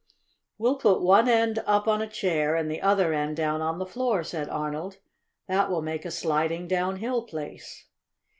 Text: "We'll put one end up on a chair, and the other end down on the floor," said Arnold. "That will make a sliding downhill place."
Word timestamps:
"We'll 0.57 0.77
put 0.79 1.01
one 1.03 1.29
end 1.29 1.59
up 1.67 1.87
on 1.87 2.01
a 2.01 2.09
chair, 2.09 2.55
and 2.55 2.71
the 2.71 2.81
other 2.81 3.13
end 3.13 3.37
down 3.37 3.61
on 3.61 3.77
the 3.77 3.85
floor," 3.85 4.23
said 4.23 4.49
Arnold. 4.49 4.97
"That 5.47 5.69
will 5.69 5.83
make 5.83 6.05
a 6.05 6.09
sliding 6.09 6.67
downhill 6.67 7.21
place." 7.21 7.85